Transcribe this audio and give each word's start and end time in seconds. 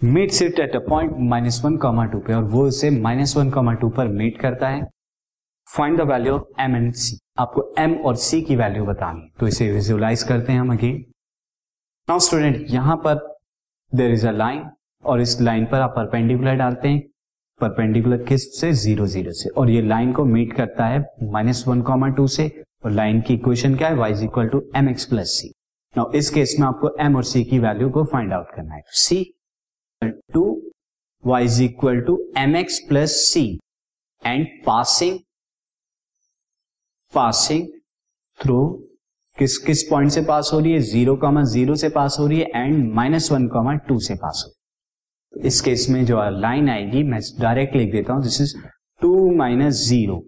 Meet 0.00 0.30
sit 0.30 0.58
at 0.60 0.74
a 0.76 0.78
point 0.78 1.12
minus 1.30 1.60
one 1.64 1.76
comma 1.76 2.04
two 2.06 2.18
पे 2.18 2.34
और 2.34 2.42
वो 2.42 2.66
इसे 2.68 2.90
माइनस 2.90 3.36
वन 3.36 3.48
कॉमा 3.50 3.72
टू 3.74 3.88
पर 3.90 4.08
मीट 4.08 4.38
करता 4.40 4.68
है। 4.68 4.82
Find 5.66 5.98
the 5.98 6.02
value 6.08 6.34
of 6.34 6.60
M 6.62 6.76
and 6.76 6.92
C 6.94 7.18
आपको 7.38 7.62
एम 7.78 7.94
और 8.06 8.16
सी 8.16 8.40
की 8.42 8.56
वैल्यू 8.56 8.84
बतानी 8.86 9.20
है। 9.20 9.30
तो 9.40 9.46
इसे 9.46 9.70
विजुअलाइज 9.72 10.22
करते 10.22 10.52
हैं 10.52 10.60
हम 10.60 10.70
अगेन 10.72 11.04
नाउ 12.08 12.18
स्टूडेंट 12.18 12.64
यहाँ 12.70 12.96
पर 12.96 13.14
देर 13.92 14.12
इज़ 14.12 14.26
अ 14.26 14.32
लाइन 14.32 14.62
और 15.04 15.20
इस 15.20 15.40
लाइन 15.40 15.64
पर 15.66 15.80
आप 15.80 15.94
परपेंडिकुलर 15.96 16.54
डालते 16.54 16.88
हैं। 16.88 17.00
परपेंडिकुलर 17.60 18.22
किस 18.24 18.60
से? 18.60 18.72
ज़ीरो 18.72 19.06
ज़ीरो 19.06 19.32
से। 19.32 19.48
और 19.50 19.70
ये 19.70 19.80
लाइन 19.82 20.12
को 20.12 20.24
मीट 20.24 20.52
करता 20.52 20.86
है 20.86 21.04
माइनस 21.22 21.64
वन 21.68 21.82
कॉमा 21.82 22.08
टू 22.10 22.26
से। 22.26 22.50
और 22.84 22.90
लाइन 22.90 23.20
की 23.20 23.34
इक्वेशन 23.34 23.74
क्या 23.74 23.88
है? 23.88 23.94
Y 23.94 24.12
is 24.12 24.24
equal 24.24 24.48
to 24.48 24.62
M 24.76 24.88
X 24.88 25.04
plus 25.04 25.34
C 25.40 25.52
now 25.94 26.12
इस 26.12 26.30
केस 26.30 26.56
में 26.60 26.66
आपको 26.66 26.94
एम 27.00 27.16
और 27.16 27.24
सी 27.24 27.44
की 27.44 27.58
वैल्यू 27.58 27.90
को 27.90 28.04
फाइंड 28.04 28.32
आउट 28.32 28.54
करना 28.56 28.74
है। 28.74 28.82
See 28.86 29.24
to 30.02 30.44
Y 31.24 31.44
is 31.44 31.62
equal 31.62 32.00
to 32.00 32.18
M 32.38 32.56
X 32.56 32.78
plus 32.88 33.16
C 33.22 33.46
and 34.22 34.46
passing 34.66 35.18
passing 37.12 37.66
through 38.38 38.60
किस 39.38 39.56
किस 39.58 39.82
पॉइंट 39.90 40.10
से 40.10 40.20
पास 40.24 40.50
हो 40.52 40.58
रही 40.60 40.72
है? 40.72 40.78
ज़ीरो 40.80 41.14
कॉमा 41.16 41.42
ज़ीरो 41.44 41.74
से 41.76 41.88
पास 41.88 42.16
हो 42.20 42.26
रही 42.26 42.38
है 42.40 42.64
and 42.64 42.92
minus 42.94 43.30
one 43.32 43.46
comma 43.48 43.74
two 43.88 43.98
से 44.00 44.14
पास 44.14 44.42
हो 44.46 44.50
रही 44.50 45.40
है। 45.42 45.46
इस 45.46 45.60
केस 45.60 45.86
में 45.90 46.04
जो 46.06 46.22
लाइन 46.40 46.68
आएगी, 46.70 47.02
मैं 47.02 47.20
डायरेक्ट 47.40 47.76
लिख 47.76 47.92
देता 47.92 48.12
हूँ 48.12 48.22
this 48.22 48.40
is 48.40 48.56
two 49.00 49.30
minus 49.36 49.84
zero 49.88 50.22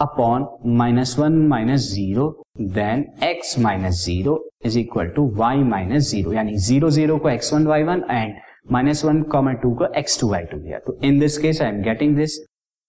upon 0.00 0.46
minus 0.76 1.18
one 1.18 1.36
minus 1.48 1.80
zero 1.92 2.28
then 2.60 3.04
X 3.24 3.58
minus 3.58 4.04
zero 4.04 4.38
is 4.66 4.78
equal 4.78 5.08
to 5.16 5.28
Y 5.36 5.62
minus 5.64 6.10
zero 6.10 6.32
यानी 6.32 6.56
ज़ीरो 6.66 6.90
ज़ीरो 6.90 7.18
को 7.18 7.28
X 7.30 7.52
one 7.54 7.66
Y 7.66 7.82
one 7.82 8.04
and 8.10 8.34
minus 8.66 9.04
one 9.04 9.22
comma 9.32 9.52
two 9.62 9.74
को 9.74 9.86
X 9.98 10.20
two 10.20 10.28
Y 10.30 10.44
two 10.44 10.58
दिया। 10.58 10.78
तो 10.78 10.98
in 11.04 11.18
this 11.20 11.38
case 11.38 11.60
I 11.62 11.68
am 11.68 11.82
getting 11.82 12.16
this 12.16 12.38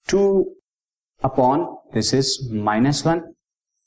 two 0.07 0.21
upon 1.21 1.63
this 1.93 2.13
is 2.13 2.37
minus 2.63 3.05
one 3.07 3.21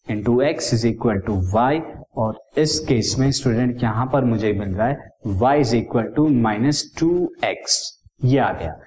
into 0.07 0.41
X 0.43 0.73
is 0.75 0.87
equal 0.87 1.19
to 1.21 1.41
Y 1.53 1.81
और 2.17 2.39
इस 2.59 2.79
case 2.89 3.15
में 3.19 3.31
student 3.33 3.83
यहाँ 3.83 4.07
पर 4.13 4.25
मुझे 4.25 4.53
मिल 4.53 4.75
रहा 4.75 4.87
है 4.89 5.11
Y 5.27 5.61
is 5.61 5.75
equal 5.77 6.13
to 6.17 6.29
minus 6.29 6.85
two 6.99 7.11
X. 7.45 7.81
ये 8.25 8.39
आ 8.39 8.53
गया। 8.53 8.79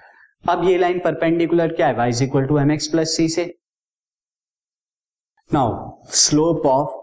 अब 0.50 0.64
ये 0.64 0.78
लाइन 0.78 1.00
परपेंडिकुलर 1.00 1.74
क्या 1.74 1.88
है? 1.88 1.94
Y 1.96 2.10
is 2.10 2.24
equal 2.24 2.46
to 2.46 2.58
M 2.60 2.72
X 2.72 2.88
plus 2.88 3.16
C 3.18 3.28
से। 3.30 3.46
Now 5.52 5.92
slope 6.16 6.66
of 6.66 6.98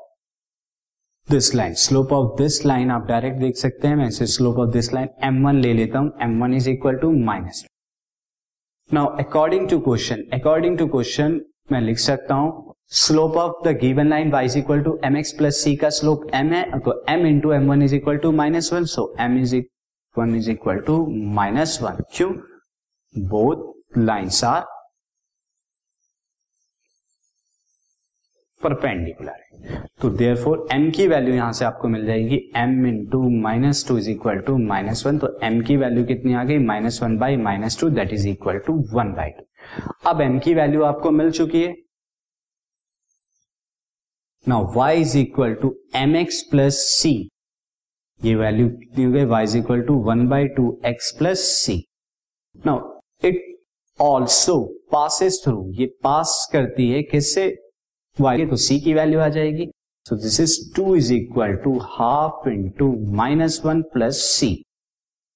this 1.28 1.54
line 1.54 1.72
slope 1.74 2.12
of 2.12 2.36
this 2.38 2.64
line 2.66 2.90
आप 2.90 3.06
डायरेक्ट 3.06 3.38
देख 3.38 3.56
सकते 3.56 3.88
हैं, 3.88 3.94
मैं 3.96 4.06
इसे 4.08 4.26
slope 4.26 4.58
of 4.58 4.68
this 4.72 4.92
line 4.94 5.08
M 5.24 5.42
one 5.46 5.56
ले 5.60 5.72
लेता 5.74 5.98
हूँ। 5.98 6.12
M 6.22 6.42
one 6.42 6.52
is 6.54 6.68
equal 6.70 6.96
to 6.96 7.10
minus 7.24 7.64
now 8.90 9.06
according 9.18 9.68
to 9.68 9.78
question 9.78 10.22
according 10.32 10.78
to 10.78 10.86
question 10.86 11.40
मैं 11.72 11.80
लिख 11.80 11.98
सकता 11.98 12.34
हूँ 12.34 12.74
slope 12.96 13.36
of 13.36 13.68
the 13.68 13.76
given 13.80 14.08
line 14.08 14.30
y 14.32 14.42
is 14.44 14.58
equal 14.58 14.82
to 14.82 14.98
M 15.04 15.16
X 15.16 15.32
plus 15.38 15.62
C 15.64 15.74
का 15.76 15.90
slope 15.90 16.30
M 16.34 16.52
है 16.52 16.78
तो 16.78 16.94
M 17.08 17.26
into 17.26 17.52
M 17.52 17.68
one 17.70 17.82
is 17.82 17.94
equal 17.94 18.18
to 18.18 18.32
minus 18.32 18.72
one 18.72 18.84
so 18.94 19.12
M 19.20 19.38
is 19.38 19.56
one 20.16 20.36
is 20.36 20.50
equal 20.50 20.78
to 20.86 21.04
minus 21.34 21.78
one 21.82 22.02
क्यों 22.16 22.32
both 23.14 23.98
lines 23.98 24.42
are 24.44 24.64
perpendicular 28.62 29.32
है 29.32 29.84
तो 30.02 30.08
there 30.10 30.36
four 30.36 30.66
M 30.72 30.90
की 30.90 31.06
value 31.08 31.34
यहाँ 31.34 31.52
से 31.52 31.64
आपको 31.64 31.88
मिल 31.88 32.06
जाएगी 32.06 32.36
M 32.56 32.86
in 32.86 33.04
two 33.06 33.28
minus 33.40 33.86
two 33.88 33.96
is 33.98 34.10
equal 34.10 34.38
to 34.46 34.56
minus 34.58 35.06
one 35.06 35.18
तो 35.18 35.28
एम 35.42 35.60
की 35.62 35.76
वैल्यू 35.76 36.04
कितनी 36.04 36.34
आ 36.34 36.44
गई? 36.44 36.58
Minus 36.58 37.02
one 37.02 37.16
by 37.18 37.36
minus 37.36 37.78
two 37.80 37.88
that 37.90 38.12
is 38.12 38.28
equal 38.28 38.58
to 38.66 38.74
one 38.92 39.12
by 39.14 39.30
two 39.30 40.08
अब 40.10 40.20
एम 40.20 40.38
की 40.38 40.54
वैल्यू 40.54 40.82
आपको 40.82 41.10
मिल 41.10 41.30
चुकी 41.30 41.62
है। 41.62 41.74
Now 44.46 44.72
Y 44.74 45.00
is 45.00 45.16
equal 45.18 45.54
to 45.54 45.74
M 45.96 46.16
X 46.16 46.42
plus 46.50 46.78
C 46.90 47.12
ये 48.20 48.34
वैल्यू 48.34 48.68
कितनी 48.70 49.04
हो 49.04 49.12
गई? 49.12 49.24
Y 49.24 49.44
is 49.44 49.56
equal 49.58 49.82
to 49.82 49.94
one 50.04 50.26
by 50.28 50.48
two 50.56 50.80
X 50.86 51.10
plus 51.18 51.40
C 51.56 51.82
now 52.66 53.00
it 53.24 53.44
also 53.98 54.60
passes 54.92 55.44
through 55.44 55.70
ये 55.74 55.86
पास 56.04 56.48
करती 56.52 56.90
है 56.90 57.02
किससे? 57.02 57.54
वाई 58.16 58.46
तो 58.46 58.56
सी 58.56 58.78
की 58.80 58.92
वैल्यू 58.94 59.20
आ 59.20 59.28
जाएगी। 59.28 59.66
So 60.06 60.16
this 60.16 60.38
is 60.40 60.56
two 60.76 60.94
is 60.96 61.12
equal 61.14 61.54
to 61.64 61.76
half 61.90 62.48
in 62.48 62.68
two 62.78 62.90
minus 63.16 63.60
one 63.64 63.82
plus 63.92 64.22
C 64.30 64.50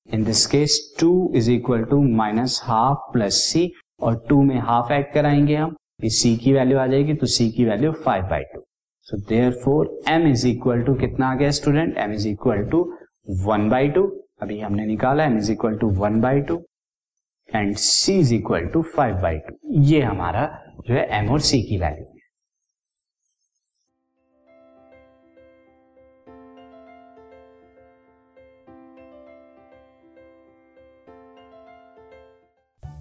in 0.09 0.25
this 0.25 0.45
case 0.47 0.79
two 1.01 1.11
is 1.37 1.51
equal 1.51 1.85
to 1.91 2.01
minus 2.17 2.61
half 2.65 3.13
plus 3.13 3.43
C 3.45 3.71
और 4.03 4.17
two 4.29 4.43
में 4.43 4.59
हाफ़ 4.59 4.93
ऐड 4.93 5.13
कराएँगे 5.15 5.57
हम। 5.57 5.75
सी 6.03 6.37
की 6.37 6.53
value 6.53 6.79
आ 6.79 6.87
जाएगी 6.87 7.15
तो 7.15 7.27
सी 7.27 7.51
की 7.53 7.65
value 7.65 7.93
five 8.05 8.23
by 8.29 8.43
two 8.55 8.61
so 9.07 9.17
therefore 9.65 9.91
M 10.09 10.27
is 10.29 10.47
equal 10.49 10.83
to 10.83 10.95
कितना 10.95 11.31
आ 11.31 11.35
गया 11.35 11.51
student 11.51 11.97
M 11.99 12.13
is 12.13 12.27
equal 12.29 12.63
to 12.71 12.81
one 13.47 13.69
by 13.71 13.89
two 13.89 14.07
अभी 14.43 14.59
हमने 14.61 14.87
निकाला 14.87 15.25
M 15.25 15.37
is 15.39 15.51
equal 15.53 15.77
to 15.79 15.89
one 15.97 16.21
by 16.21 16.41
two 16.41 16.57
and 17.49 17.75
C 17.77 18.19
is 18.21 18.35
equal 18.35 18.67
to 18.67 18.83
five 18.97 19.21
by 19.23 19.39
two 19.49 19.83
ये 19.83 20.01
हमारा 20.03 20.47
जो 20.87 20.95
है 20.95 21.07
एम 21.19 21.31
और 21.33 21.41
सी 21.41 21.63
की 21.63 21.79
value 21.79 22.20